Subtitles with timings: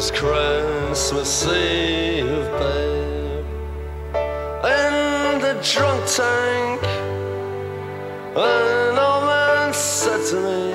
[0.00, 3.44] was Christmas Eve, babe.
[4.64, 6.82] In the drunk tank,
[8.34, 10.72] an old man said to me,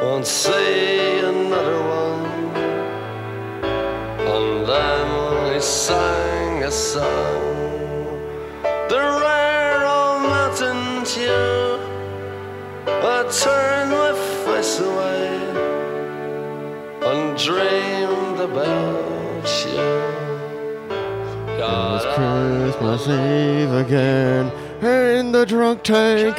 [0.00, 2.24] Won't see another one.
[4.34, 7.53] And then he sang a song,
[17.44, 20.04] dreamed about you.
[21.56, 24.46] It's Christmas Eve again
[24.82, 26.38] in the drunk tank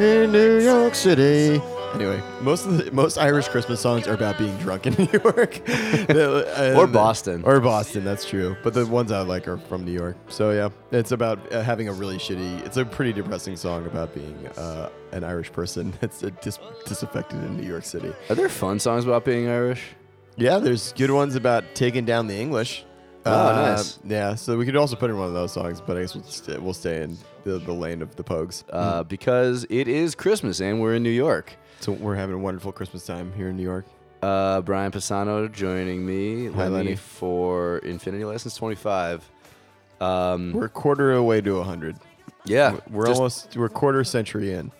[0.00, 1.60] in New York City.
[1.94, 5.62] Anyway, most of the most Irish Christmas songs are about being drunk in New York,
[5.64, 7.42] The- uh, Or Boston.
[7.44, 8.04] or Boston.
[8.04, 8.56] That's true.
[8.62, 10.16] But the ones I like are from New York.
[10.28, 12.64] So yeah, it's about uh, having a really shitty.
[12.66, 17.42] It's a pretty depressing song about being uh, an Irish person that's uh, dis- disaffected
[17.44, 18.12] in New York City.
[18.30, 19.82] Are there fun songs about being Irish?
[20.36, 22.84] Yeah, there's good ones about taking down the English.
[23.24, 23.98] Oh, Uh, nice.
[24.04, 26.24] Yeah, so we could also put in one of those songs, but I guess we'll,
[26.24, 28.62] st- we'll stay in the, the lane of the Pogues.
[28.70, 31.52] Uh, because it is Christmas and we're in New York.
[31.80, 33.86] So we're having a wonderful Christmas time here in New York.
[34.22, 36.96] Uh, Brian Pisano joining me, Hi, Lenny, Lenny.
[36.96, 39.28] for Infinity License 25.
[40.00, 41.96] Um, We're a quarter away to 100.
[42.44, 44.70] yeah, We're just, almost, we're a quarter century in.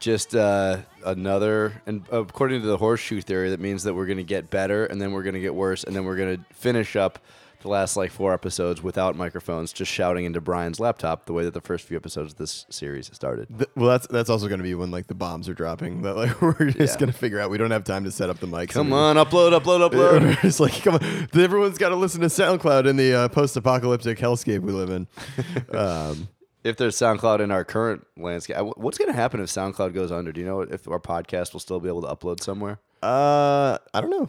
[0.00, 4.24] Just uh, another, and according to the horseshoe theory, that means that we're going to
[4.24, 6.96] get better and then we're going to get worse and then we're going to finish
[6.96, 7.18] up
[7.62, 11.52] the last like four episodes without microphones, just shouting into Brian's laptop the way that
[11.52, 13.48] the first few episodes of this series started.
[13.54, 16.00] Th- well, that's that's also going to be when like the bombs are dropping.
[16.00, 17.00] That like we're just Yeah.
[17.00, 18.70] going to figure out we don't have time to set up the mics.
[18.70, 20.42] Come on, upload, upload, upload.
[20.42, 24.60] it's like come on, everyone's got to listen to SoundCloud in the uh, post-apocalyptic hellscape
[24.60, 25.06] we live in.
[25.76, 26.28] um,
[26.64, 30.32] if there's SoundCloud in our current landscape, what's going to happen if SoundCloud goes under?
[30.32, 32.78] Do you know if our podcast will still be able to upload somewhere?
[33.02, 34.28] uh, I don't know.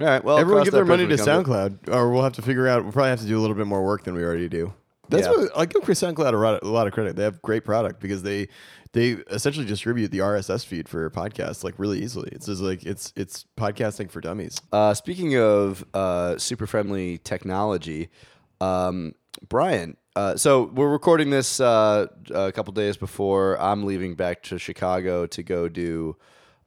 [0.00, 0.22] All right.
[0.22, 2.84] Well, Everyone give their money to SoundCloud, or we'll have to figure out.
[2.84, 4.72] We'll probably have to do a little bit more work than we already do.
[5.10, 5.32] That's Yeah.
[5.32, 7.16] what I give Chris SoundCloud a lot, a lot of credit.
[7.16, 8.48] They have great product because they
[8.92, 12.28] they essentially distribute the RSS feed for your podcast like really easily.
[12.32, 14.60] It's just like it's it's podcasting for dummies.
[14.72, 18.08] Uh, speaking of uh, super friendly technology,
[18.60, 19.14] um,
[19.48, 19.96] Brian.
[20.18, 25.28] Uh, so we're recording this uh, a couple days before I'm leaving back to Chicago
[25.28, 26.16] to go do.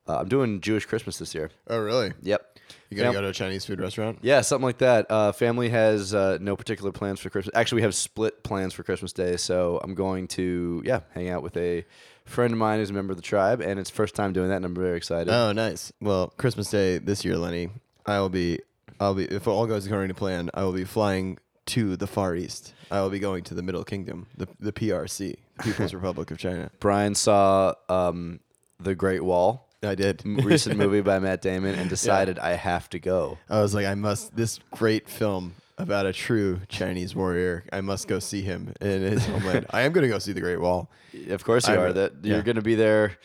[0.07, 1.51] Uh, I'm doing Jewish Christmas this year.
[1.67, 2.13] Oh really?
[2.21, 2.59] Yep.
[2.89, 4.19] You gotta Fam- go to a Chinese food restaurant?
[4.21, 5.05] Yeah, something like that.
[5.11, 7.53] Uh, family has uh, no particular plans for Christmas.
[7.53, 11.43] Actually, we have split plans for Christmas Day, so I'm going to yeah hang out
[11.43, 11.83] with a
[12.23, 14.55] friend of mine who's a member of the tribe, and it's first time doing that,
[14.55, 15.27] and I'm very excited.
[15.27, 15.91] Oh, nice.
[15.99, 17.69] Well, Christmas Day this year, Lenny,
[18.05, 18.61] I will be,
[19.01, 22.35] I'll be, if all goes according to plan, I will be flying to the Far
[22.35, 22.73] East.
[22.89, 26.37] I will be going to the Middle Kingdom, the the PRC, the People's Republic of
[26.37, 26.71] China.
[26.79, 28.39] Brian saw um,
[28.79, 30.21] the Great Wall, I did.
[30.25, 33.37] m- recent movie by Matt Damon, and decided I have to go.
[33.49, 34.35] I was like, I must.
[34.35, 37.63] This great film about a true Chinese warrior.
[37.73, 39.65] I must go see him in his homeland.
[39.71, 40.89] I am going to go see the Great Wall.
[41.29, 41.93] Of course you I are.
[41.93, 43.17] That you're going to be there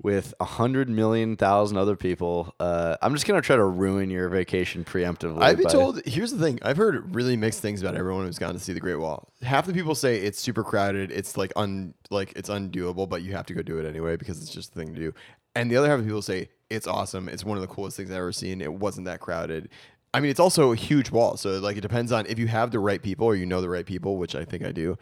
[0.00, 2.54] with a hundred million thousand other people.
[2.60, 5.42] Uh, I'm just going to try to ruin your vacation preemptively.
[5.42, 6.00] I've been by- told.
[6.06, 6.58] Here's the thing.
[6.62, 9.28] I've heard really mixed things about everyone who's gone to see the Great Wall.
[9.42, 11.10] Half the people say it's super crowded.
[11.10, 14.40] It's like un like it's undoable, but you have to go do it anyway because
[14.40, 15.14] it's just the thing to do.
[15.56, 17.28] And the other half of people say it's awesome.
[17.28, 18.60] It's one of the coolest things I've ever seen.
[18.60, 19.70] It wasn't that crowded.
[20.14, 22.70] I mean, it's also a huge wall, so like it depends on if you have
[22.70, 24.96] the right people or you know the right people, which I think I do.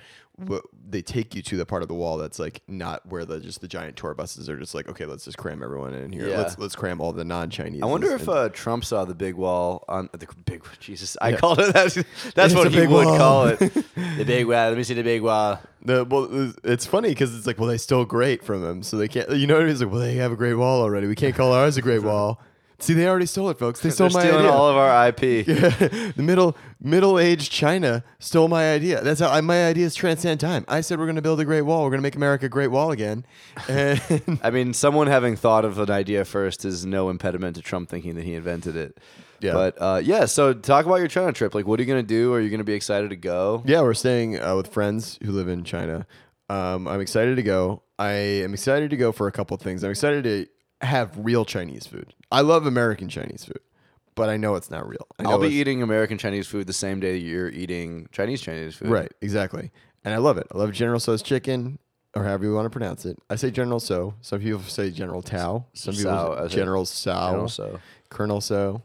[0.89, 3.61] They take you to the part of the wall that's like not where the just
[3.61, 6.29] the giant tour buses are just like okay, let's just cram everyone in here.
[6.29, 6.39] Yeah.
[6.39, 7.83] Let's let's cram all the non-Chinese.
[7.83, 11.17] I wonder if uh, Trump saw the big wall on the big Jesus.
[11.21, 12.05] I called it that.
[12.35, 13.17] That's what a he big would wall.
[13.17, 13.59] call it.
[14.17, 14.69] The big wall.
[14.69, 15.61] Let me see the big wall.
[15.83, 19.09] The, well, it's funny because it's like, well, they stole great from them, so they
[19.09, 19.29] can't.
[19.31, 19.73] You know what I mean?
[19.73, 21.07] It's like, well, they have a great wall already.
[21.07, 22.41] We can't call ours a great wall.
[22.79, 23.81] See, they already stole it, folks.
[23.81, 24.53] They stole They're my stealing idea.
[24.53, 25.47] all of our IP.
[25.47, 29.03] the middle middle-aged China stole my idea.
[29.03, 30.65] That's how I, my ideas transcend time.
[30.69, 31.85] I said we're going to build a great wall.
[31.85, 33.25] We're going to make America a great wall again.
[33.69, 34.01] And
[34.43, 38.15] I mean, someone having thought of an idea first is no impediment to Trump thinking
[38.17, 38.99] that he invented it.
[39.41, 39.53] Yeah.
[39.53, 41.55] But uh, yeah, so talk about your China trip.
[41.55, 42.33] Like, what are you going to do?
[42.35, 43.63] Are you going to be excited to go?
[43.67, 46.07] yeah, we're staying uh, with friends who live in China.
[46.49, 47.83] Um, I'm excited to go.
[47.99, 49.83] I am excited to go for a couple of things.
[49.83, 50.47] I'm excited to
[50.81, 52.15] have real Chinese food.
[52.31, 53.61] I love American Chinese food,
[54.15, 55.07] but I know it's not real.
[55.19, 58.75] I I'll be it's- eating American Chinese food the same day you're eating Chinese Chinese
[58.77, 58.89] food.
[58.89, 59.71] Right, exactly.
[60.05, 60.47] And I love it.
[60.55, 61.79] I love General So's chicken,
[62.15, 63.19] or however you want to pronounce it.
[63.29, 64.15] I say General So.
[64.21, 65.67] Some people say General Tao.
[65.73, 67.31] Some people Sao, I say say General Sao.
[67.31, 67.81] General So.
[68.11, 68.83] Colonel So.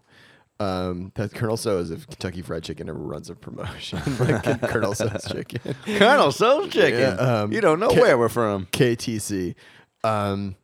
[0.59, 4.93] Um, that Colonel So is if Kentucky Fried Chicken ever runs a promotion, like Colonel
[4.93, 5.75] So's chicken.
[5.97, 6.99] Colonel So's chicken.
[6.99, 8.67] Yeah, um, you don't know Ca- where we're from.
[8.67, 9.55] KTC.
[10.03, 10.55] Um,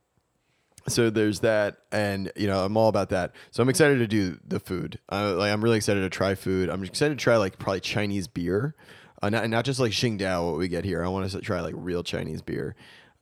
[0.88, 3.34] so there's that, and you know I'm all about that.
[3.52, 5.00] So I'm excited to do the food.
[5.12, 6.70] Uh, like I'm really excited to try food.
[6.70, 8.76] I'm excited to try like probably Chinese beer,
[9.22, 11.04] uh, not not just like Tsingtao what we get here.
[11.04, 12.76] I want to try like real Chinese beer,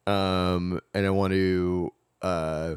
[0.08, 1.92] um, and I want to.
[2.22, 2.76] Uh,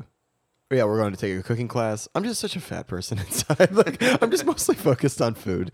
[0.71, 2.09] yeah, we're going to take a cooking class.
[2.15, 3.73] I'm just such a fat person inside.
[3.73, 5.73] like I'm just mostly focused on food.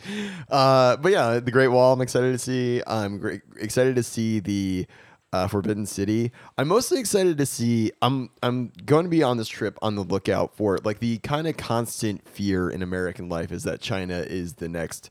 [0.49, 1.93] Uh, but yeah, the Great Wall.
[1.93, 2.83] I'm excited to see.
[2.87, 4.87] I'm great, excited to see the
[5.35, 6.31] uh, Forbidden City.
[6.57, 7.91] I'm mostly excited to see.
[8.01, 11.49] I'm I'm going to be on this trip on the lookout for like the kind
[11.49, 15.11] of constant fear in American life is that China is the next.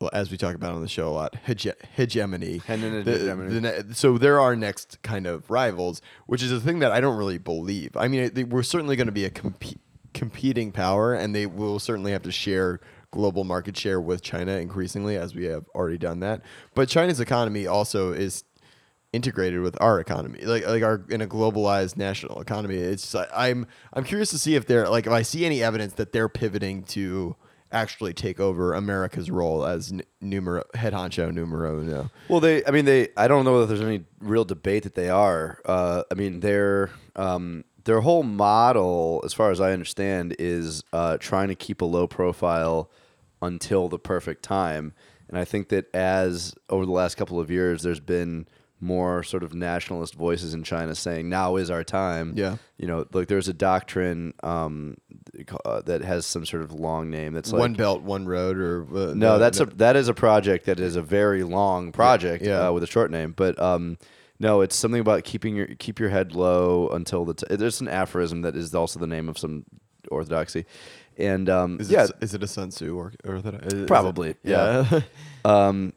[0.00, 2.58] Well, as we talk about on the show a lot, hege- hegemony.
[2.64, 3.02] Hegemony.
[3.02, 6.92] The- the ne- so they're our next kind of rivals, which is a thing that
[6.92, 7.96] I don't really believe.
[7.96, 9.78] I mean, they, we're certainly going to be a compe-
[10.12, 12.80] competing power, and they will certainly have to share
[13.12, 16.42] global market share with China increasingly, as we have already done that.
[16.74, 18.42] But China's economy also is
[19.14, 22.76] integrated with our economy, like like our in a globalized national economy.
[22.76, 26.12] It's I'm I'm curious to see if they're like if I see any evidence that
[26.12, 27.36] they're pivoting to
[27.74, 32.10] actually take over America's role as n- numero head honcho numero uno.
[32.28, 32.64] Well, they.
[32.64, 33.08] I mean, they.
[33.16, 35.58] I don't know that there's any real debate that they are.
[35.64, 41.18] Uh, I mean, their um, their whole model, as far as I understand, is uh,
[41.18, 42.90] trying to keep a low profile
[43.42, 44.94] until the perfect time.
[45.28, 48.46] And I think that as over the last couple of years, there's been
[48.84, 52.34] more sort of nationalist voices in China saying now is our time.
[52.36, 52.56] Yeah.
[52.78, 54.96] You know, like there's a doctrine um,
[55.64, 58.82] uh, that has some sort of long name that's like one belt, one road, or
[58.94, 62.44] uh, no, that's the- a that is a project that is a very long project
[62.44, 62.68] Yeah.
[62.68, 63.32] Uh, with a short name.
[63.36, 63.96] But um,
[64.38, 67.88] no, it's something about keeping your keep your head low until the t- there's an
[67.88, 69.64] aphorism that is also the name of some
[70.10, 70.66] orthodoxy,
[71.16, 74.34] and um, Is yeah, it, is it a Sun Tzu or, or is it- Probably,
[74.42, 75.00] yeah.
[75.44, 75.92] um,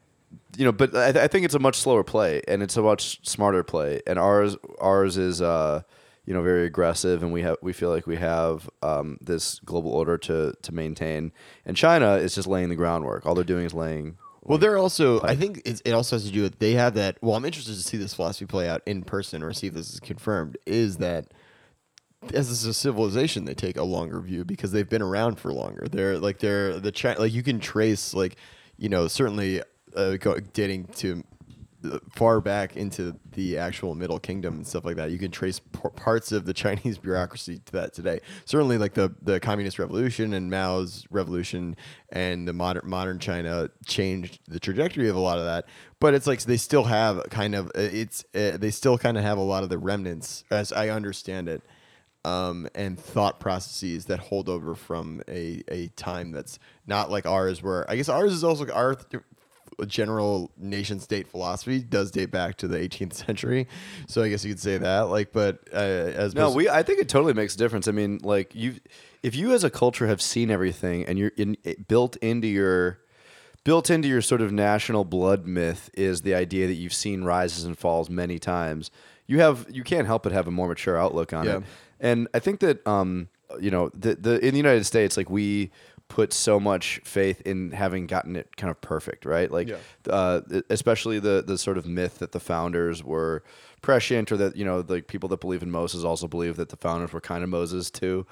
[0.57, 3.19] you know, but I, I think it's a much slower play and it's a much
[3.27, 4.01] smarter play.
[4.07, 5.83] And ours ours is uh,
[6.25, 9.91] you know very aggressive, and we have we feel like we have um, this global
[9.91, 11.31] order to to maintain.
[11.63, 13.25] And China is just laying the groundwork.
[13.25, 14.17] All they're doing is laying.
[14.41, 15.21] Well, they're also.
[15.21, 17.17] I think it's, it also has to do with they have that.
[17.21, 19.93] Well, I'm interested to see this philosophy play out in person or see if this
[19.93, 20.57] is confirmed.
[20.65, 21.33] Is that
[22.33, 25.87] as a civilization, they take a longer view because they've been around for longer.
[25.91, 28.37] They're like they're the Chi- like you can trace like
[28.77, 29.61] you know certainly
[29.97, 31.23] uh, dating to
[31.83, 35.11] uh, far back into the actual Middle Kingdom and stuff like that.
[35.11, 38.19] You can trace p- parts of the Chinese bureaucracy to that today.
[38.45, 41.75] Certainly, like the the Communist Revolution and Mao's revolution
[42.09, 45.65] and the modern modern China changed the trajectory of a lot of that.
[45.99, 49.23] But it's like they still have kind of uh, it's uh, they still kind of
[49.23, 51.61] have a lot of the remnants, as I understand it.
[52.25, 57.63] Um, and thought processes that hold over from a, a time that's not like ours,
[57.63, 58.97] where I guess ours is also our
[59.85, 63.67] general nation state philosophy does date back to the 18th century.
[64.07, 65.01] So I guess you could say that.
[65.01, 66.67] Like, but uh, as No, we.
[66.69, 67.87] I think it totally makes a difference.
[67.87, 68.75] I mean, like you,
[69.23, 72.99] if you as a culture have seen everything and you're in, it, built into your,
[73.63, 77.63] built into your sort of national blood myth is the idea that you've seen rises
[77.65, 78.89] and falls many times.
[79.27, 81.57] You have you can't help but have a more mature outlook on Yeah.
[81.57, 81.63] it.
[81.99, 83.27] And I think that um,
[83.59, 85.71] you know, the the in the United States, like we
[86.09, 89.51] put so much faith in having gotten it kind of perfect, right?
[89.51, 89.77] Like, Yeah.
[90.09, 93.43] uh, especially the the sort of myth that the founders were
[93.81, 96.77] prescient, or that you know, like people that believe in Moses also believe that the
[96.77, 98.25] founders were kind of Moses too.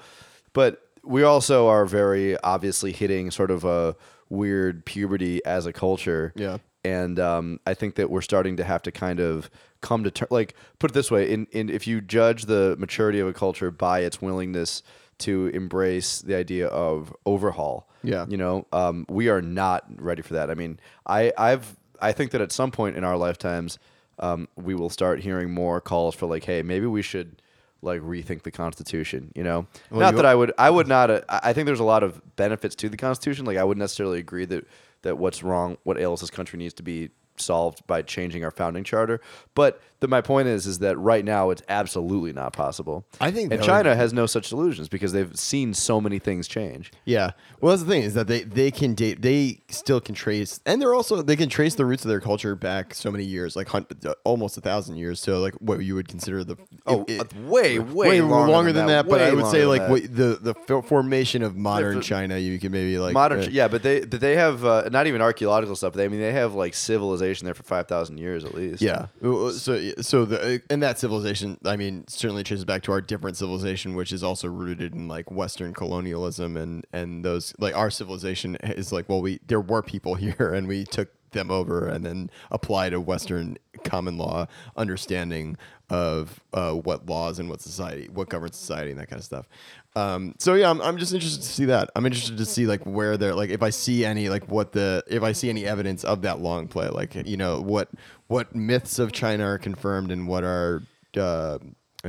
[0.52, 3.94] But we also are very obviously hitting sort of a
[4.28, 6.32] weird puberty as a culture.
[6.34, 6.58] Yeah.
[6.84, 10.30] And um, I think that we're starting to have to kind of come to terms.
[10.30, 13.70] Like, put it this way: in, in if you judge the maturity of a culture
[13.70, 14.82] by its willingness
[15.18, 18.26] to embrace the idea of overhaul, Yeah.
[18.28, 20.50] you know, um, we are not ready for that.
[20.50, 23.78] I mean, I I've I think that at some point in our lifetimes,
[24.18, 27.40] um, we will start hearing more calls for like, hey, maybe we should
[27.82, 29.32] like rethink the Constitution.
[29.34, 31.10] You know, Well, not you- that I would I would not.
[31.10, 33.46] Uh, I I think there's a lot of benefits to the Constitution.
[33.46, 34.66] Like I wouldn't necessarily agree that
[35.02, 38.82] that what's wrong, what ails this country needs to be solved by changing our founding
[38.82, 39.20] charter.
[39.54, 43.06] But the, my point is, is that right now it's absolutely not possible.
[43.20, 46.46] I think and that China has no such solutions because they've seen so many things
[46.48, 46.92] change.
[47.04, 47.30] Yeah.
[47.60, 49.22] Well, that's the thing is that they they can date.
[49.22, 52.54] They still can trace, and they're also they can trace the roots of their culture
[52.54, 53.86] back so many years, like hun-
[54.24, 55.20] almost a thousand years.
[55.20, 58.72] So like what you would consider the Oh, it- uh, way, way way longer longer,
[58.72, 59.10] than than, that, that.
[59.10, 62.36] But I would say like what, the the fo- formation of modern for- China.
[62.38, 65.22] You can maybe like Modern, uh, yeah, but they but they have uh, not even
[65.22, 65.94] archaeological stuff.
[65.94, 68.82] They, I mean, they have like civilization there for five thousand years at least.
[68.82, 69.06] Yeah.
[69.22, 73.36] So so the uh, and that civilization, I mean, certainly traces back to our different
[73.36, 78.56] civilization, which is also rooted in like Western colonialism and and those like our civilization
[78.62, 82.30] is like well we there were people here and we took them over and then
[82.50, 85.56] apply to Western common law understanding
[85.88, 89.48] of uh, what laws and what society, what governs society, and that kind of stuff.
[89.94, 91.90] Um, so yeah, I'm, I'm just interested to see that.
[91.94, 95.04] I'm interested to see like where they're like if I see any like what the
[95.06, 97.90] if I see any evidence of that long play, like you know what
[98.26, 100.82] what myths of China are confirmed and what are
[101.16, 101.58] uh,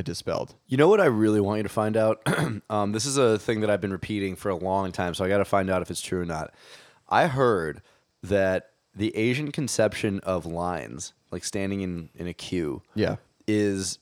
[0.03, 0.55] dispelled.
[0.67, 2.21] You know what I really want you to find out?
[2.69, 5.29] um, this is a thing that I've been repeating for a long time, so I
[5.29, 6.53] got to find out if it's true or not.
[7.09, 7.81] I heard
[8.23, 13.17] that the Asian conception of lines, like standing in, in a queue, Yeah.
[13.47, 13.99] is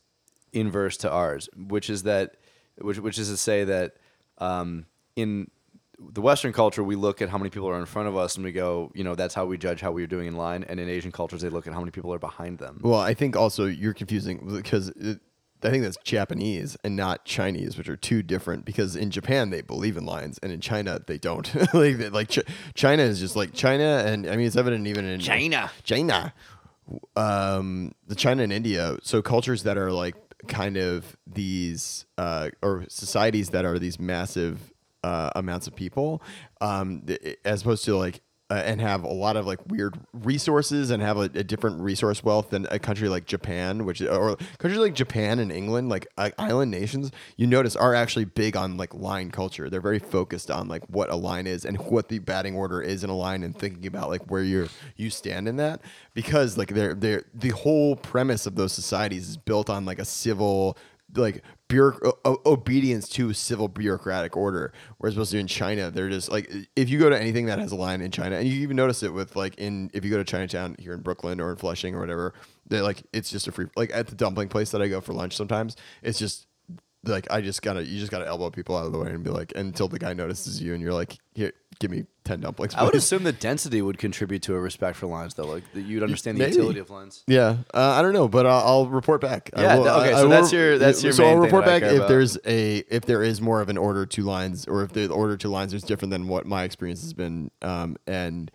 [0.53, 2.35] inverse to ours, which is that,
[2.79, 3.95] which which is to say that
[4.37, 4.85] um,
[5.15, 5.49] in
[5.99, 8.43] the Western culture, we look at how many people are in front of us and
[8.45, 10.63] we go, you know, that's how we judge how we're doing in line.
[10.67, 12.79] And in Asian cultures, they look at how many people are behind them.
[12.83, 15.19] Well, I think also you're confusing because it,
[15.65, 18.65] I think that's Japanese and not Chinese, which are two different.
[18.65, 21.53] Because in Japan they believe in lines, and in China they don't.
[21.73, 22.39] like they- like Ch-
[22.73, 25.71] China is just like China, and I mean it's evident even in China.
[25.83, 26.33] China,
[27.15, 28.97] um, the China and India.
[29.03, 30.15] So cultures that are like
[30.47, 34.71] kind of these uh, or societies that are these massive
[35.03, 36.21] uh, amounts of people,
[36.61, 37.03] um,
[37.43, 38.21] as opposed to like.
[38.47, 42.23] Uh, and have a lot of like weird resources and have a, a different resource
[42.23, 46.29] wealth than a country like Japan, which or countries like Japan and England, like uh,
[46.37, 49.67] island nations, you notice are actually big on like line culture.
[49.67, 53.03] They're very focused on like what a line is and what the batting order is
[53.03, 55.81] in a line and thinking about like where you're you stand in that
[56.13, 60.05] because like they're they're the whole premise of those societies is built on like a
[60.05, 60.77] civil
[61.17, 64.73] like bureauc- o- obedience to civil bureaucratic order.
[64.97, 67.71] Whereas supposed to in China, they're just like if you go to anything that has
[67.71, 70.17] a line in China, and you even notice it with like in if you go
[70.17, 72.33] to Chinatown here in Brooklyn or in Flushing or whatever,
[72.67, 75.13] they like it's just a free like at the dumpling place that I go for
[75.13, 75.75] lunch sometimes.
[76.03, 76.47] It's just
[77.07, 79.29] like I just gotta you just gotta elbow people out of the way and be
[79.29, 82.73] like until the guy notices you and you're like here give me ten dumplings.
[82.75, 85.45] I would please." assume the density would contribute to a respect for lines, though.
[85.45, 86.55] Like that you'd understand the maybe.
[86.55, 87.23] utility of lines.
[87.27, 89.49] Yeah, uh, I don't know, but I'll, I'll report back.
[89.55, 91.65] I Yeah, will- th- okay, so that's your- that's your So main I'll thing report
[91.65, 92.07] that I back care if about.
[92.09, 95.35] there's a if there is more of an order to lines, or if the order
[95.37, 98.51] to lines is different than what my experience has been, um, and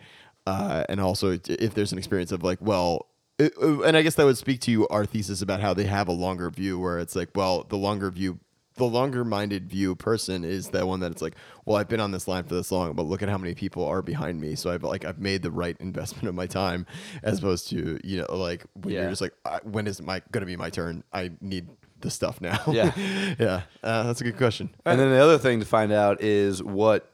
[0.47, 3.07] uh, and also if there's an experience of like, well.
[3.45, 6.09] It- uh, and I guess that would speak to our thesis about how they have
[6.09, 8.39] a longer view, where it's like, well, the longer view,
[8.77, 11.35] the longer minded view person is that one that it's like,
[11.67, 13.85] well, I've been on this line for this long, but look at how many people
[13.85, 14.55] are behind me.
[14.55, 16.87] So I've like I've made the right investment of my time,
[17.23, 19.01] as opposed to you know like when Yeah.
[19.03, 21.05] you're just like, I, when is my gonna be my turn?
[21.13, 21.69] I need
[22.01, 22.59] the stuff now.
[22.69, 22.93] Yeah.
[23.39, 24.71] yeah, uh, that's a good question.
[24.87, 27.11] And then the other thing to find out is what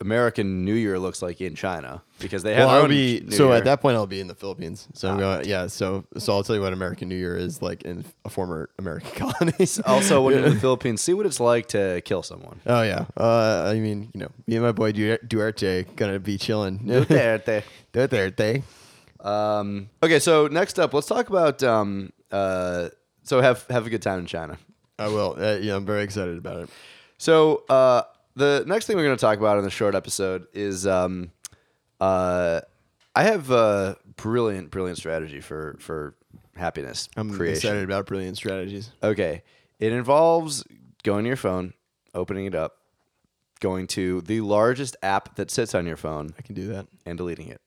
[0.00, 3.48] American New Year looks like in China because they have Well, I'll be New so
[3.48, 3.56] Year.
[3.56, 4.86] at that point I'll be in the Philippines.
[4.92, 5.18] So I'm Ah.
[5.20, 5.66] going, yeah.
[5.68, 9.10] So so I'll tell you what American New Year is like in a former American
[9.16, 9.54] colony.
[9.86, 12.60] Also, when you're in the Philippines, see what it's like to kill someone.
[12.66, 13.06] Oh yeah.
[13.16, 16.78] Uh, I mean, you know, me and my boy Du- Duarte gonna be chilling.
[16.80, 17.62] Duterte.
[17.92, 18.62] Duarte.
[19.20, 21.62] Um, okay, so next up, let's talk about.
[21.62, 22.90] Um, uh,
[23.22, 24.58] so have have a good time in China.
[24.98, 25.36] I will.
[25.38, 26.70] Uh, yeah, I'm very excited about it.
[27.18, 28.02] So uh,
[28.36, 31.32] the next thing we're going to talk about in the short episode is um,
[32.00, 32.60] uh,
[33.14, 36.14] I have a brilliant, brilliant strategy for for
[36.54, 37.56] happiness I'm creation.
[37.56, 38.90] excited about brilliant strategies.
[39.02, 39.42] Okay,
[39.80, 40.64] it involves
[41.02, 41.72] going to your phone,
[42.14, 42.76] opening it up,
[43.60, 47.16] going to the largest app that sits on your phone, I can do that and
[47.16, 47.60] deleting it.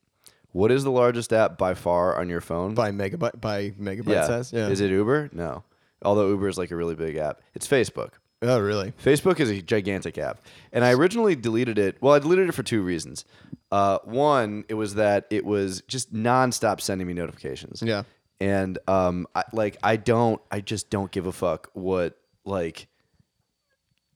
[0.52, 2.74] What is the largest app by far on your phone?
[2.74, 4.28] by megabyte by megabyte yeah.
[4.28, 4.52] size.
[4.52, 4.68] Yeah.
[4.68, 5.30] Is it Uber?
[5.32, 5.64] No.
[6.02, 7.42] Although Uber is like a really big app.
[7.54, 8.14] It's Facebook.
[8.42, 8.94] Oh, really?
[9.04, 10.42] Facebook is a gigantic app.
[10.72, 11.98] And I originally deleted it.
[12.02, 13.26] Well, I deleted it for two reasons.
[13.72, 17.82] Uh, one, it was that it was just nonstop sending me notifications.
[17.82, 18.04] Yeah.
[18.40, 22.88] And um, I, like, I don't, I just don't give a fuck what, like,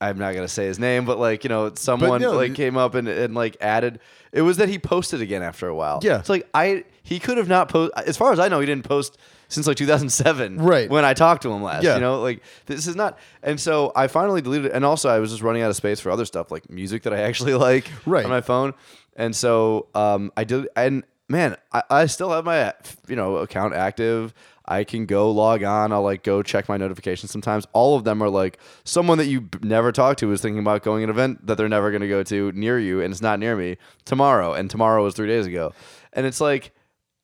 [0.03, 2.93] I'm not gonna say his name, but like you know, someone no, like came up
[2.93, 4.01] and, and like added.
[4.33, 6.01] It was that he posted again after a while.
[6.03, 6.19] Yeah.
[6.19, 7.93] it's like I he could have not post.
[7.95, 9.17] As far as I know, he didn't post
[9.53, 10.57] since like 2007.
[10.57, 10.89] Right.
[10.89, 11.83] when I talked to him last.
[11.83, 11.95] Yeah.
[11.95, 13.17] you know, like this is not.
[13.41, 14.71] And so I finally deleted it.
[14.73, 17.13] And also, I was just running out of space for other stuff like music that
[17.13, 18.23] I actually like Right.
[18.25, 18.73] on my phone.
[19.15, 20.67] And so um, I did.
[20.75, 22.73] And man, I, I still have my
[23.07, 24.33] you know account active.
[24.65, 25.91] I can go log on.
[25.91, 27.67] I'll like go check my notifications sometimes.
[27.73, 30.83] All of them are like someone that you b- never talked to is thinking about
[30.83, 33.21] going to an event that they're never going to go to near you, and it's
[33.21, 34.53] not near me tomorrow.
[34.53, 35.73] And tomorrow was three days ago,
[36.13, 36.71] and it's like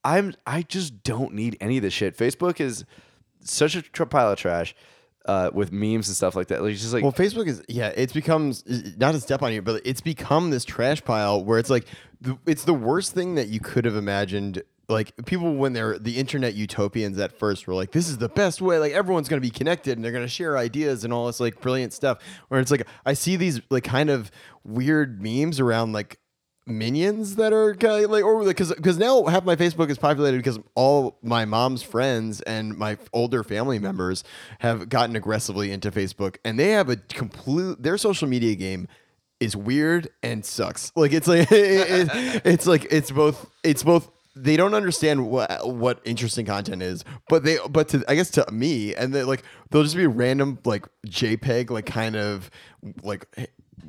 [0.04, 2.18] I'm I just don't need any of this shit.
[2.18, 2.86] Facebook is
[3.42, 4.76] such a tr- pile of trash
[5.26, 6.62] uh, with memes and stuff like that.
[6.62, 8.64] Like it's just like Well, Facebook is yeah, it's becomes
[8.98, 11.86] not to step on you, but it's become this trash pile where it's like
[12.22, 14.64] the, it's the worst thing that you could have imagined.
[14.88, 18.60] Like people when they're the internet utopians at first were like, this is the best
[18.60, 18.80] way.
[18.80, 21.94] Like everyone's gonna be connected and they're gonna share ideas and all this like brilliant
[21.94, 22.18] stuff.
[22.48, 24.32] Where it's like I see these like kind of
[24.64, 26.18] weird memes around like
[26.70, 30.38] minions that are kind of like or because because now half my Facebook is populated
[30.38, 34.24] because all my mom's friends and my older family members
[34.60, 38.88] have gotten aggressively into Facebook and they have a complete their social media game
[39.40, 40.92] is weird and sucks.
[40.96, 45.50] Like it's like it- it- it's like it's both it's both they don't understand what
[45.76, 49.44] what interesting content is, but they but to I guess to me and they like
[49.72, 52.50] they'll just be random like JPEG like kind of
[53.04, 53.26] like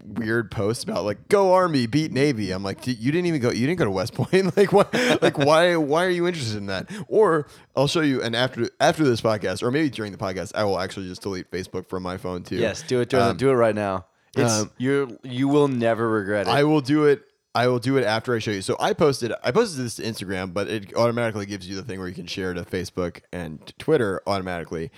[0.04, 3.50] weird posts about like go army beat navy i'm like "D- you didn't even go
[3.50, 4.92] you didn't go to west point like what
[5.22, 9.04] like why why are you interested in that or i'll show you and after after
[9.04, 12.16] this podcast or maybe during the podcast i will actually just delete facebook from my
[12.16, 13.08] phone too Yes, do it.
[13.08, 14.06] Do it, Um, do it right now.
[14.36, 16.50] It's um, you're you will never regret it.
[16.50, 17.22] I will do it.
[17.52, 18.62] I will do it after I show you.
[18.62, 19.32] So I posted.
[19.42, 22.26] I posted this to Instagram, but it automatically gives you the thing where you can
[22.26, 24.92] share to Facebook and Twitter automatically.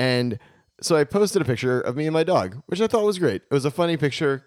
[0.00, 0.40] And
[0.82, 3.42] so I posted a picture of me and my dog, which I thought was great.
[3.42, 4.46] It was a funny picture.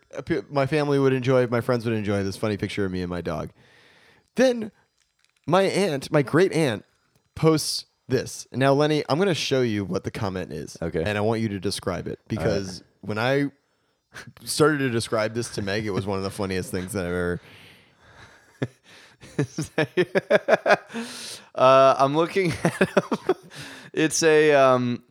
[0.50, 1.48] My family would enjoy.
[1.48, 3.51] My friends would enjoy this funny picture of me and my dog.
[4.36, 4.72] Then
[5.48, 6.86] my aunt, my great aunt,
[7.36, 8.48] posts this.
[8.51, 10.77] Now, Lenny, I'm going to show you what the comment is.
[10.82, 11.04] Okay.
[11.04, 13.51] And I want you to describe it because when I
[14.44, 17.12] started to describe this to Meg, it was one of the funniest things that I've
[17.12, 17.42] ever.
[21.56, 22.89] Uh, I'm looking at
[23.94, 25.01] it's a um,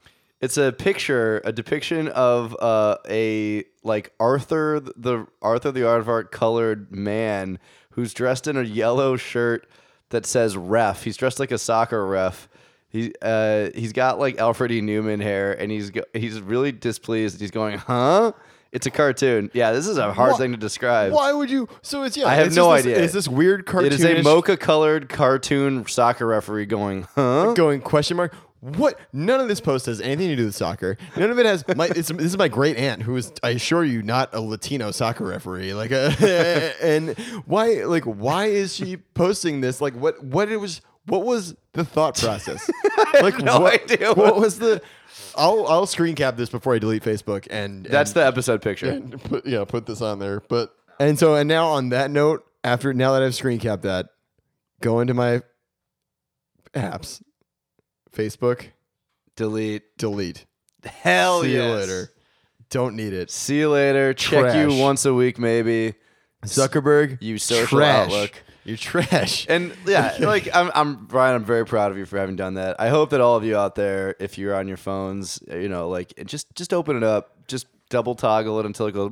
[0.44, 6.92] it's a picture, a depiction of uh, a like Arthur the Arthur the Aardvark colored
[6.92, 7.58] man
[7.90, 9.68] who's dressed in a yellow shirt
[10.10, 11.02] that says ref.
[11.04, 12.48] He's dressed like a soccer ref.
[12.88, 14.80] He uh, he's got like Alfred E.
[14.80, 17.40] Neuman hair, and he's go- he's really displeased.
[17.40, 18.32] He's going, huh?
[18.70, 19.50] It's a cartoon.
[19.54, 21.12] Yeah, this is a hard Wha- thing to describe.
[21.12, 21.68] Why would you?
[21.82, 22.26] So it's yeah.
[22.26, 23.04] I have it's no just this- idea.
[23.04, 23.92] It's this weird cartoon.
[23.92, 27.54] It is a mocha colored cartoon soccer referee going, huh?
[27.54, 28.34] going question mark.
[28.64, 28.98] What?
[29.12, 30.96] None of this post has anything to do with soccer.
[31.18, 31.68] None of it has.
[31.76, 34.90] My it's, this is my great aunt, who is, I assure you, not a Latino
[34.90, 35.74] soccer referee.
[35.74, 36.12] Like, uh,
[36.82, 37.10] and
[37.44, 37.84] why?
[37.84, 39.82] Like, why is she posting this?
[39.82, 40.24] Like, what?
[40.24, 40.80] What it was?
[41.04, 42.70] What was the thought process?
[43.20, 44.12] Like, no what, idea.
[44.12, 44.80] What was the?
[45.36, 48.88] I'll I'll screen cap this before I delete Facebook, and That's the episode picture.
[48.88, 50.40] and put yeah put this on there.
[50.48, 54.06] But and so and now on that note, after now that I've screen capped that,
[54.80, 55.42] go into my
[56.74, 57.22] apps,
[58.14, 58.66] Facebook,
[59.36, 59.82] Delete.
[59.98, 60.46] delete.
[60.84, 61.64] Hell See yes.
[61.68, 62.10] you later.
[62.70, 63.30] Don't need it.
[63.30, 64.14] See you later.
[64.14, 64.56] Check Trash.
[64.56, 65.94] you once a week, maybe.
[66.44, 68.06] Zuckerberg, You social trash.
[68.06, 68.42] outlook.
[68.64, 69.46] You're trash.
[69.48, 71.34] And yeah, like I'm, I'm Brian.
[71.36, 72.76] I'm very proud of you for having done that.
[72.80, 75.88] I hope that all of you out there, if you're on your phones, you know,
[75.88, 79.10] like just just open it up, just double toggle it until it goes.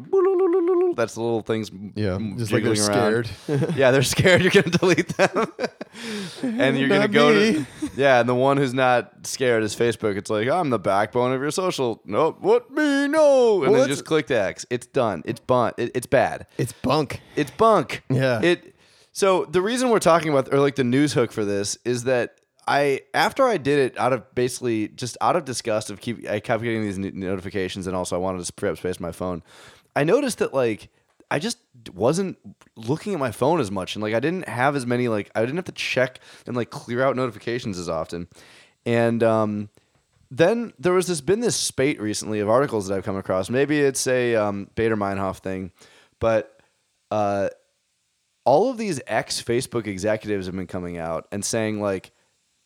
[0.97, 1.71] That's the little things.
[1.95, 3.27] yeah, just like they're around.
[3.27, 3.31] scared.
[3.77, 4.43] yeah, they're scared.
[4.43, 5.53] You're gonna delete them,
[6.43, 7.53] and you're gonna Not go me.
[7.55, 8.21] to yeah.
[8.21, 10.17] And the one who's not scared is Facebook.
[10.17, 12.01] It's like I'm the backbone of your social.
[12.05, 13.09] Nope, what me?
[13.09, 14.67] No, and Well, then that's- just click the X.
[14.71, 15.23] It's done.
[15.25, 15.73] It's bun.
[15.77, 16.47] It, it's bad.
[16.59, 17.21] it's bunk.
[17.37, 18.03] It's bunk.
[18.09, 18.41] Yeah.
[18.43, 18.75] It.
[19.13, 22.37] So the reason we're talking about, or like the news hook for this, is that
[22.67, 26.41] I after I did it out of basically just out of disgust of keep I
[26.41, 29.13] kept getting these n- notifications, and also I wanted to free up space on my
[29.13, 29.43] phone.
[29.95, 30.89] I noticed that like
[31.31, 31.59] I just
[31.95, 32.39] wasn't
[32.77, 35.41] looking at my phone as much, and like I didn't have as many like I
[35.41, 38.29] didn't have to check and like clear out notifications as often,
[38.85, 39.69] and um
[40.33, 43.51] then there was this been this spate recently of articles that I've come across.
[43.51, 45.73] Maybe it's a um, Baader Meinhof thing,
[46.21, 46.59] but
[47.11, 47.51] uh,
[48.47, 52.13] all of these ex Facebook executives have been coming out and saying like,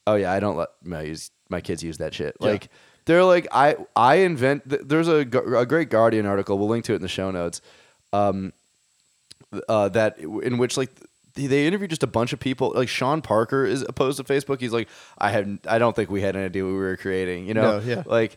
[0.06, 1.12] "Oh yeah, I don't let my
[1.48, 2.68] my kids use that shit." Like
[3.06, 6.58] they're like, "I I invent." th- There's a gu- a great Guardian article.
[6.58, 7.60] We'll link to it in the show notes.
[8.12, 8.52] Um,
[9.68, 10.90] uh, that in which like
[11.34, 12.72] they- they interviewed just a bunch of people.
[12.74, 14.60] Like Sean Parker is opposed to Facebook.
[14.60, 14.88] He's like,
[15.18, 17.46] I have I don't think we had an idea what we were creating.
[17.46, 18.02] You know, No, yeah.
[18.06, 18.36] like.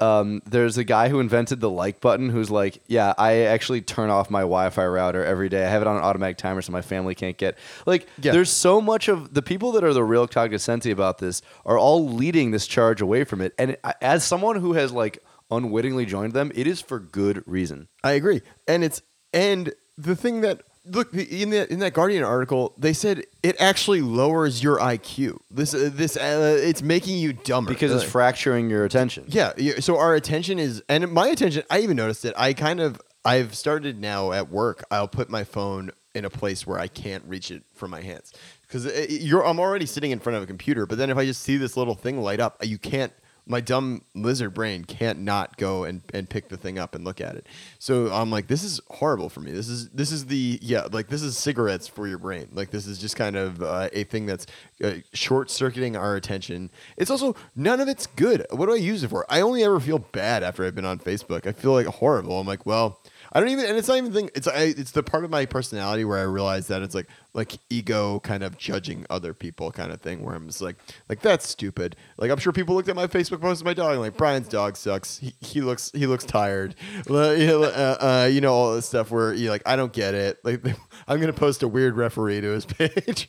[0.00, 4.10] Um, there's a guy who invented the like button who's like, yeah, I actually turn
[4.10, 5.64] off my Wi-Fi router every day.
[5.64, 7.56] I have it on an automatic timer so my family can't get.
[7.86, 8.32] Like, Yeah.
[8.32, 12.06] there's so much of the people that are the real cognoscenti about this are all
[12.08, 13.54] leading this charge away from it.
[13.58, 17.88] And as someone who has like unwittingly joined them, it is for good reason.
[18.04, 19.00] I agree, and it's
[19.32, 24.00] and the thing that look in that in that Guardian article, they said it actually
[24.00, 25.38] lowers your IQ.
[25.50, 29.24] This uh, this uh, it's making you dumber because it's Uh, fracturing your attention.
[29.28, 31.62] Yeah, yeah, so our attention is, and my attention.
[31.70, 32.34] I even noticed it.
[32.36, 34.84] I kind of, I've started now at work.
[34.90, 38.32] I'll put my phone in a place where I can't reach it from my hands
[38.62, 39.44] because you're.
[39.46, 41.76] I'm already sitting in front of a computer, but then if I just see this
[41.76, 43.12] little thing light up, you can't.
[43.46, 47.20] My dumb lizard brain can't not go and, and pick the thing up and look
[47.20, 47.46] at it.
[47.78, 49.52] So I'm like, this is horrible for me.
[49.52, 52.48] This is this is the yeah, like this is cigarettes for your brain.
[52.52, 54.46] Like this is just kind of uh, a thing that's
[54.82, 56.70] uh, short circuiting our attention.
[56.96, 58.44] It's also none of it's good.
[58.50, 59.24] What do I use it for?
[59.28, 61.46] I only ever feel bad after I've been on Facebook.
[61.46, 62.40] I feel like horrible.
[62.40, 63.00] I'm like, well,
[63.32, 64.30] I don't even, and it's not even thing.
[64.34, 67.58] It's I, it's the part of my personality where I realize that it's like like
[67.68, 70.22] ego kind of judging other people kind of thing.
[70.22, 70.76] Where I'm just like
[71.08, 71.96] like that's stupid.
[72.16, 74.48] Like I'm sure people looked at my Facebook post of my dog and like Brian's
[74.48, 75.18] dog sucks.
[75.18, 76.74] He, he looks he looks tired.
[77.08, 80.14] Uh, you know, uh, you know all this stuff where you like I don't get
[80.14, 80.38] it.
[80.44, 80.64] Like
[81.08, 83.28] I'm gonna post a weird referee to his page,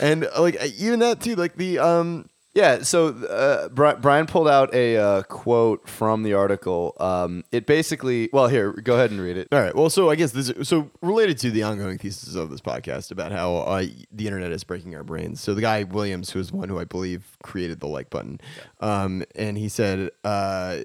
[0.00, 1.36] and like even that too.
[1.36, 6.96] Like the um Yeah, so uh, Brian pulled out a uh, quote from the article.
[6.98, 9.48] Um, it basically, well, here, go ahead and read it.
[9.52, 9.74] All right.
[9.74, 13.30] Well, so I guess this so related to the ongoing thesis of this podcast about
[13.30, 15.42] how uh, the internet is breaking our brains.
[15.42, 18.40] So the guy Williams, who is one who I believe created the like button,
[18.80, 20.78] um, and he said uh,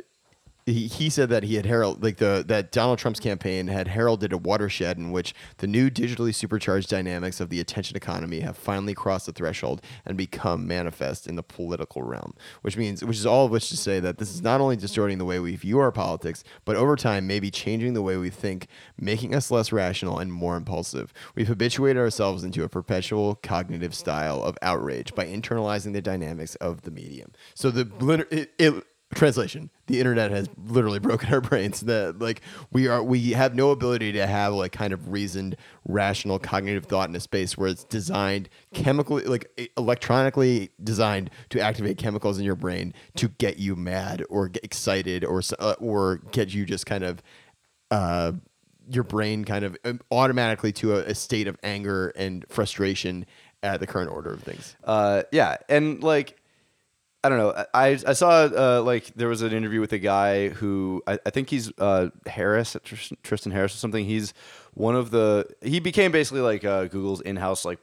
[0.66, 4.34] he, he said that he had herald like the that Donald Trump's campaign had heralded
[4.34, 8.94] a watershed in which the new digitally supercharged dynamics of the attention economy have finally
[8.94, 12.34] crossed the threshold and become manifest in the political realm.
[12.62, 15.18] Which means, which is all of which to say that this is not only distorting
[15.18, 18.68] the way we view our politics, but over time maybe changing the way we think,
[19.00, 21.14] making us less rational and more impulsive.
[21.36, 26.82] We've habituated ourselves into a perpetual cognitive style of outrage by internalizing the dynamics of
[26.82, 27.32] the medium.
[27.54, 29.70] So the it, it translation.
[29.88, 31.82] The internet has literally broken our brains.
[31.82, 35.56] That like we are we have no ability to have like kind of reasoned
[35.88, 41.98] rational cognitive thought in a space where it's designed chemically like electronically designed to activate
[41.98, 46.54] chemicals in your brain to get you mad or get excited or uh, or get
[46.54, 47.22] you just kind of
[47.90, 48.32] uh
[48.90, 53.26] your brain kind of um, automatically to a, a state of anger and frustration
[53.64, 54.76] at the current order of things.
[54.84, 56.41] Uh, yeah, and like
[57.24, 57.66] I don't know.
[57.74, 61.30] I I saw uh, like there was an interview with a guy who I, I
[61.30, 64.06] think he's uh, Harris, Tristan, Harris or something.
[64.06, 64.34] He's
[64.74, 67.80] one of the he became basically like uh, Google's in-house like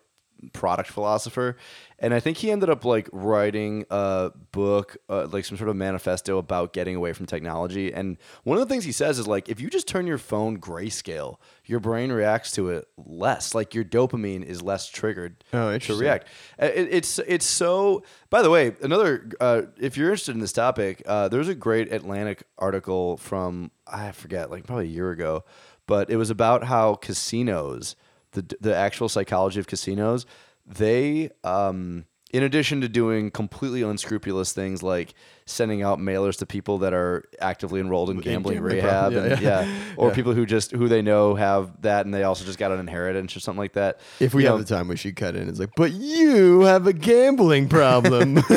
[0.53, 1.57] product philosopher,
[2.01, 5.77] and I think he ended up like writing a book, uh, like some sort of
[5.77, 7.93] manifesto about getting away from technology.
[7.93, 10.59] And one of the things he says is like if you just turn your phone
[10.59, 11.37] grayscale,
[11.69, 13.55] your brain reacts to it less.
[13.55, 16.27] Like your dopamine is less triggered Oh, to react.
[16.61, 18.03] Uh, It, it's it's so.
[18.31, 19.29] By the way, another.
[19.41, 24.13] Uh, if you're interested in this topic, uh, there's a great Atlantic article from I
[24.13, 25.45] forget, like probably a year ago,
[25.87, 27.97] but it was about how casinos,
[28.33, 30.27] the the actual psychology of casinos,
[30.67, 31.31] they.
[31.45, 35.15] Um, in addition to doing completely unscrupulous things like
[35.47, 39.33] sending out mailers to people that are actively enrolled in gambling gambling rehab, problem.
[39.33, 39.79] and, Yeah, yeah, yeah.
[39.97, 40.15] or Yeah.
[40.15, 43.35] people who just who they know have that, and they also just got an inheritance
[43.35, 44.01] or something like that.
[44.21, 45.49] If we You have know, the time, we should cut in.
[45.49, 48.37] It's like, but you have a gambling problem.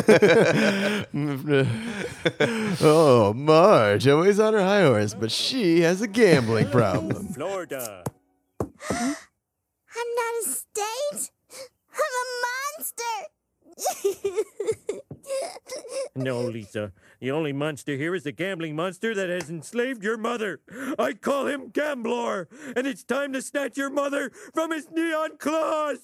[2.82, 7.28] oh, Marge, always on her high horse, but she has a gambling problem.
[7.34, 8.04] Florida.
[8.90, 9.16] I'm
[10.16, 11.32] not a state.
[11.94, 12.26] I'm a
[12.78, 13.32] monster.
[16.15, 16.91] No, Lisa.
[17.20, 20.60] The only monster here is the gambling monster that has enslaved your mother.
[21.00, 26.00] I call him Gamblor, and it's time to snatch your mother from his neon claws.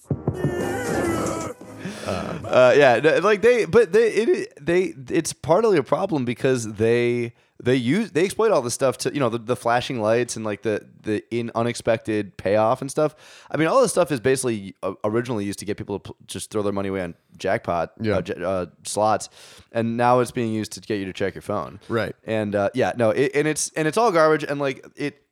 [2.05, 7.75] Uh, yeah, like they, but they, it, they, it's partly a problem because they, they
[7.75, 10.61] use, they exploit all this stuff to, you know, the, the flashing lights and like
[10.61, 13.15] the, the in unexpected payoff and stuff.
[13.49, 16.51] I mean, all this stuff is basically uh, originally used to get people to just
[16.51, 18.17] throw their money away on jackpot Yeah.
[18.17, 19.29] uh, j- uh, slots,
[19.71, 21.79] and now it's being used to get you to check your phone.
[21.89, 22.15] Right.
[22.25, 24.43] And uh, yeah, no, it, and it's and it's all garbage.
[24.43, 25.23] And like it,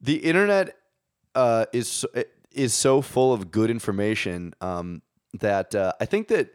[0.00, 0.76] the internet
[1.36, 2.04] uh, is
[2.50, 5.02] is so full of good information um,
[5.38, 6.54] that uh, I think that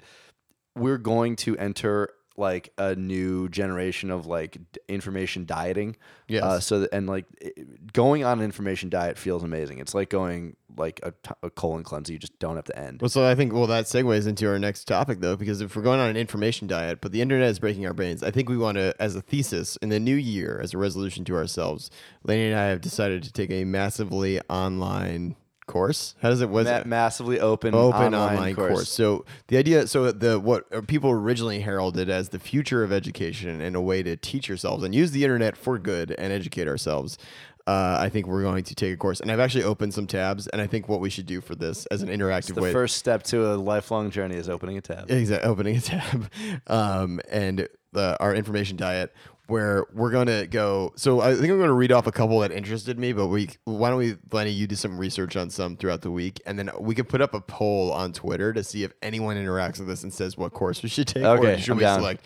[0.75, 5.95] we're going to enter like a new generation of like d- information dieting.
[6.27, 6.43] Yes.
[6.43, 9.79] Uh, so that, and like it- going on an information diet feels amazing.
[9.79, 12.09] It's like going like a, t- a colon cleanse.
[12.09, 13.01] You just don't have to end.
[13.01, 15.83] Well, so I think well that segues into our next topic though, because if we're
[15.83, 18.57] going on an information diet, but the internet is breaking our brains, I think we
[18.57, 21.91] want to, as a thesis in the new year, as a resolution to ourselves,
[22.23, 26.15] Laney and I have decided to take a massively online course.
[26.21, 26.85] How does it was Ma- it?
[26.85, 28.71] massively open open online, online, course.
[28.73, 28.89] course.
[28.89, 33.61] So the idea, so the what uh, people originally heralded as the future of education
[33.61, 37.17] and a way to teach yourselves and use the internet for good and educate ourselves.
[37.65, 40.47] Uh, I think we're going to take a course, and I've actually opened some tabs,
[40.47, 42.73] and I think what we should do for this as an interactive The way.
[42.73, 45.09] first step to a lifelong journey is opening a tab.
[45.09, 46.29] Exactly, opening a tab,
[46.67, 49.13] um, and the, our information diet,
[49.53, 50.91] where we're gonna go.
[50.95, 53.91] So I think I'm gonna read off a couple that interested me, but we why
[53.91, 56.95] don't we, Lenny, you do some research on some throughout the week, and then we
[56.95, 60.11] could put up a poll on Twitter to see if anyone interacts with us and
[60.11, 61.23] says what course we should take.
[61.23, 61.99] Okay, or should I'm we down.
[61.99, 62.25] select?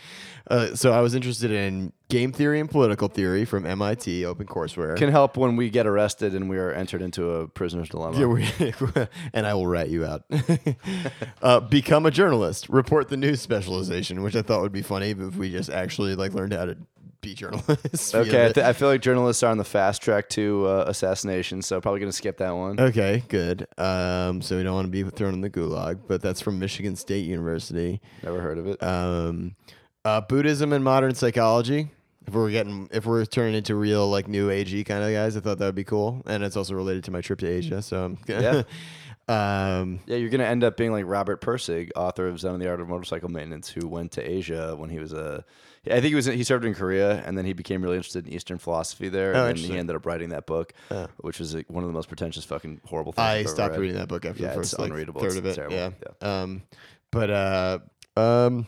[0.49, 4.95] Uh, so I was interested in game theory and political theory from MIT, open courseware.
[4.95, 8.17] Can help when we get arrested and we are entered into a prisoner's dilemma.
[8.17, 8.49] Yeah, we,
[9.33, 10.23] and I will rat you out.
[11.41, 12.69] uh, become a journalist.
[12.69, 16.33] Report the news specialization, which I thought would be funny if we just actually like
[16.33, 16.77] learned how to
[17.29, 18.13] be journalists.
[18.15, 21.61] Okay, I, th- I feel like journalists are on the fast track to uh, assassination,
[21.61, 22.79] so probably gonna skip that one.
[22.79, 23.67] Okay, good.
[23.77, 26.95] Um, so we don't want to be thrown in the gulag, but that's from Michigan
[26.95, 28.01] State University.
[28.23, 28.81] Never heard of it.
[28.83, 29.55] Um,
[30.05, 31.91] uh, Buddhism and modern psychology.
[32.25, 35.39] If we're getting, if we're turning into real like new agey kind of guys, I
[35.39, 37.81] thought that would be cool, and it's also related to my trip to Asia.
[37.81, 38.63] So, Yeah.
[39.27, 42.69] um, yeah, you're gonna end up being like Robert Pirsig, author of Zen and the
[42.69, 45.43] Art of Motorcycle Maintenance, who went to Asia when he was a.
[45.85, 48.33] I think he was he served in Korea, and then he became really interested in
[48.33, 51.07] Eastern philosophy there, Oh, and he ended up writing that book, Oh.
[51.17, 53.25] which was like, one of the most pretentious, fucking horrible things.
[53.25, 53.79] I stopped read.
[53.81, 55.21] reading that book after Yeah, the first like, unreadable.
[55.21, 55.55] third It's of it.
[55.55, 55.75] terrible.
[55.77, 56.41] Yeah.
[56.41, 56.63] Um,
[57.11, 57.79] but uh,
[58.17, 58.67] um,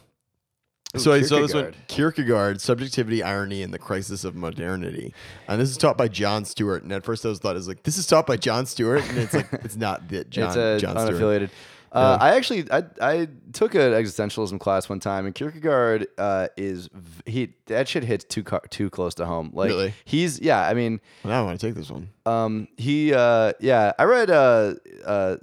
[0.98, 2.62] so I saw this one Kierkegaard.
[2.62, 5.14] Subjectivity, Irony, and the Crisis of Modernity.
[5.48, 6.84] And this is taught by Jon Stewart.
[6.84, 9.04] And at first I was thought was like, this is taught by Jon Stewart.
[9.10, 11.14] And it's like, it's not that Jon, it's a Jon Stewart.
[11.22, 11.50] unaffiliated.
[11.92, 16.88] Uh, I actually I, I took an existentialism class one time, and Kierkegaard uh, is
[17.26, 19.50] he that shit hits too car- too close to home.
[19.54, 19.94] Like Really?
[20.06, 22.10] he's yeah, I mean Well, now I want to take this one.
[22.28, 25.38] um, he uh, yeah, I read uh, uh,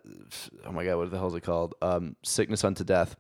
[0.65, 1.75] oh my god, what the hell is it called?
[1.83, 3.17] Um, Sickness unto Death,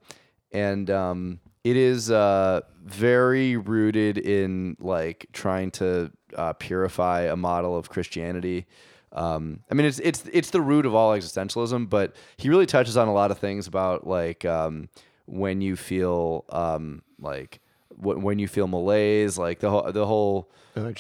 [0.53, 7.76] and um, it is uh, very rooted in like trying to uh, purify a model
[7.76, 8.66] of Christianity.
[9.12, 12.96] Um, I mean, it's it's it's the root of all existentialism, but he really touches
[12.96, 14.88] on a lot of things about like um,
[15.26, 20.50] when you feel um, like wh- when you feel malaise, like the whole the whole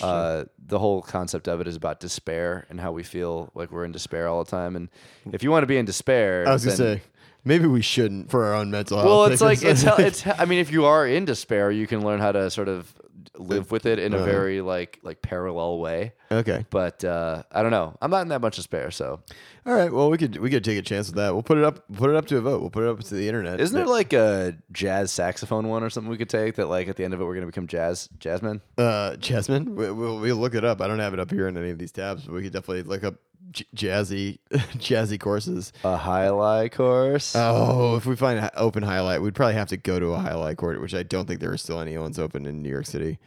[0.02, 3.70] Oh, uh, the whole concept of it is about despair and how we feel like
[3.70, 4.74] we're in despair all the time.
[4.74, 4.88] And
[5.32, 7.02] if you want to be in despair, I was to say,
[7.46, 9.08] maybe we shouldn't for our own mental health.
[9.08, 10.26] well, it's like it's hel- it's.
[10.26, 12.92] I mean, if you are in despair, you can learn how to sort of
[13.38, 16.12] live with it in a very like like parallel way.
[16.30, 16.64] okay.
[16.70, 17.94] But uh, I don't know.
[18.00, 19.20] I'm not in that much despair, so
[19.66, 19.92] All right.
[19.92, 21.34] Well, we could we could take a chance with that.
[21.34, 22.60] We'll put it up put it up to a vote.
[22.62, 23.60] We'll put it up to the internet.
[23.60, 26.96] isn't there like a jazz saxophone one or something we could take that like at
[26.96, 28.60] the end of it we're gonna become jazz jazzmen?
[28.78, 29.74] uh Jasmine?
[29.76, 30.80] We, we'll we'll look it up.
[30.80, 32.84] I don't have it up here in any of these tabs, but we could definitely
[32.84, 33.16] look up
[33.50, 35.72] j- jazzy jazzy courses.
[35.84, 37.34] A highlight course.
[37.36, 40.56] Oh, if we find an open highlight, we'd probably have to go to a highlight
[40.56, 43.18] court, which I don't think there are still any ones open in New York City.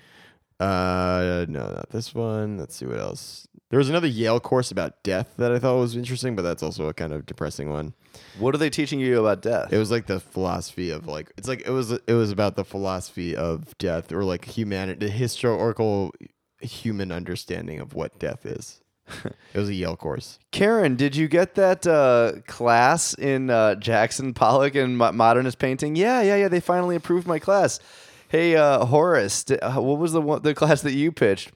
[0.60, 2.58] Uh, no, not this one.
[2.58, 3.48] Let's see what else.
[3.70, 6.88] There was another Yale course about death that I thought was interesting, but that's also
[6.90, 7.94] a kind of depressing one.
[8.40, 9.72] what are they teaching you about death?
[9.72, 12.66] It was like the philosophy of like it's like it was it was about the
[12.66, 16.12] philosophy of death or like humanity, the historical
[16.60, 18.82] human understanding of what death is.
[19.54, 20.40] it was a Yale course.
[20.52, 25.96] Karen, did you get that uh, class in uh, Jackson Pollock and mo- modernist painting?
[25.96, 26.48] Yeah, yeah, yeah.
[26.48, 27.80] They finally approved my class.
[28.28, 31.52] Hey, uh, Horace, d- uh, what was the one, the class that you pitched?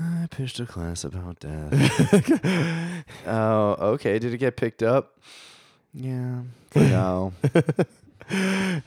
[0.00, 3.04] I pitched a class about death.
[3.26, 4.18] oh, okay.
[4.18, 5.18] Did it get picked up?
[5.94, 6.40] Yeah.
[6.74, 7.32] No.
[8.32, 8.80] All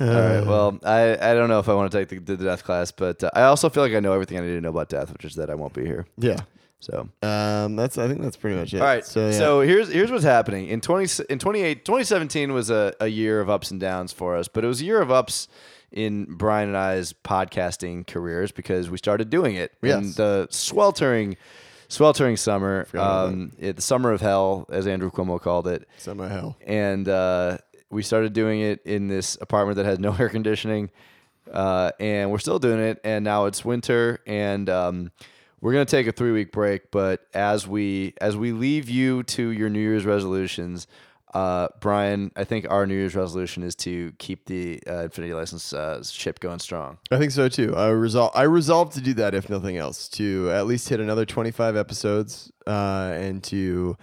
[0.00, 0.44] right.
[0.44, 3.22] Well, I, I don't know if I want to take the, the death class, but
[3.22, 5.24] uh, I also feel like I know everything I need to know about death, which
[5.24, 6.06] is that I won't be here.
[6.18, 6.40] Yeah.
[6.84, 7.08] So.
[7.22, 8.80] Um, that's I think that's pretty much it.
[8.80, 9.04] All right.
[9.04, 10.68] So So, here's here's what's happening.
[10.68, 14.48] In 20 in 28 2017 was a, a year of ups and downs for us,
[14.48, 15.48] but it was a year of ups
[15.90, 21.36] in Brian and I's podcasting careers because we started doing it in the sweltering
[21.88, 25.88] sweltering summer, um, it, the summer of hell as Andrew Cuomo called it.
[25.98, 26.56] Semi hell.
[26.66, 27.58] And uh,
[27.90, 30.90] we started doing it in this apartment that has no air conditioning.
[31.50, 33.00] Uh, and we're still doing it.
[33.04, 35.12] And now it's winter, and um,
[35.64, 36.90] we're gonna take a three week break.
[36.90, 40.86] But as we as we leave you to your New Year's resolutions,
[41.32, 45.72] uh, Brian, I think our New Year's resolution is to keep the uh, Infinity license
[45.72, 46.98] uh, ship going strong.
[47.10, 47.74] I think so too.
[47.74, 48.32] I resolve.
[48.34, 52.52] I resolved to do that if nothing else, to at least hit another twenty-five episodes,
[52.66, 53.96] uh, and to.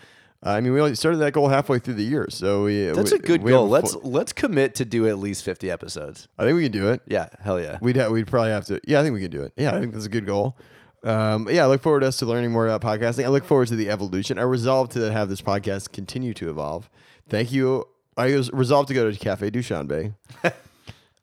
[0.43, 2.85] I mean, we only started that goal halfway through the year, so we.
[2.85, 3.69] That's we- a good goal.
[3.69, 6.27] Let's let's commit to do at least fifty episodes.
[6.39, 7.03] I think we can do it.
[7.05, 7.77] Yeah, hell yeah.
[7.79, 8.81] We'd ha- we'd probably have to.
[8.87, 9.53] Yeah, I think we can do it.
[9.55, 10.57] Yeah, I think that's a good goal.
[11.03, 13.25] Um, yeah, I look forward to us to learning more about podcasting.
[13.25, 14.37] I look forward to the evolution.
[14.37, 16.89] I resolve to have this podcast continue to evolve.
[17.27, 17.87] Thank you.
[18.17, 20.13] I was resolved to go to Cafe Dushanbe.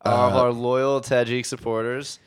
[0.01, 2.19] All of our loyal Tajik supporters,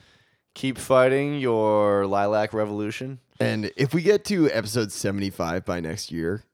[0.55, 3.19] keep fighting your lilac revolution.
[3.41, 6.45] And if we get to episode 75 by next year,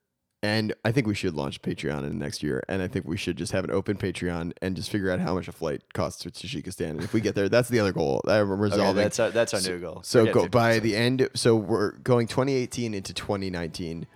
[0.42, 3.37] and I think we should launch Patreon in next year, and I think we should
[3.37, 6.31] just have an open Patreon and just figure out how much a flight costs to
[6.31, 6.90] Tajikistan.
[6.90, 8.20] And if we get there, that's the other goal.
[8.27, 8.96] I'm Okay, resolving.
[9.03, 10.01] that's our that's our new goal.
[10.05, 11.29] so go by the end.
[11.35, 14.07] So we're going 2018 into 2019.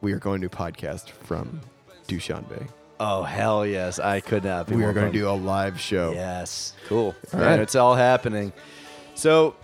[0.00, 1.60] We are going to podcast from
[2.08, 2.68] Dushanbe.
[3.00, 4.68] Oh hell yes, I could not.
[4.68, 6.12] Be We are going to do a live show.
[6.12, 7.14] Yes, cool.
[7.34, 7.58] All right.
[7.58, 8.52] it's all happening.
[9.14, 9.54] So,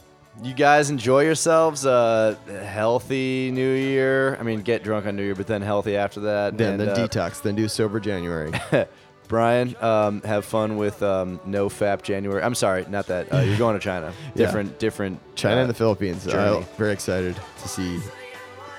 [0.42, 1.84] you guys enjoy yourselves.
[1.86, 4.36] Uh, healthy New Year.
[4.38, 6.56] I mean, get drunk on New Year, but then healthy after that.
[6.56, 7.42] Then, and, then uh, detox.
[7.42, 8.52] Then do sober January.
[9.28, 12.42] Brian, um, have fun with um, No Fap January.
[12.42, 13.32] I'm sorry, not that.
[13.32, 14.12] Uh, you're going to China.
[14.34, 14.46] Yeah.
[14.46, 15.20] Different, different.
[15.34, 16.26] China uh, and the Philippines.
[16.26, 17.98] I'm very excited to see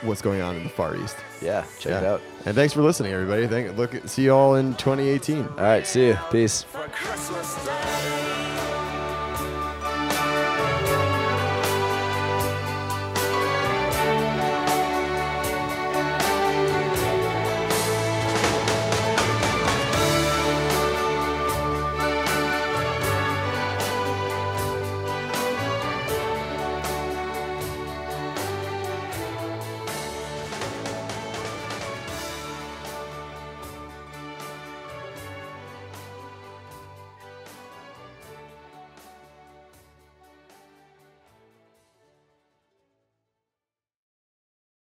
[0.01, 1.17] what's going on in the Far East.
[1.41, 2.21] Yeah, check it out.
[2.45, 3.47] And thanks for listening, everybody.
[3.47, 5.43] Thank, look, see you all in 2018.
[5.43, 6.19] All right, see you.
[6.31, 6.63] Peace.
[6.63, 8.48] for Christmas Day.